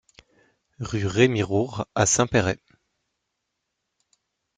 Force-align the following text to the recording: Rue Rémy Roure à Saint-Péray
Rue 0.79 1.05
Rémy 1.05 1.43
Roure 1.43 1.85
à 1.93 2.07
Saint-Péray 2.07 2.57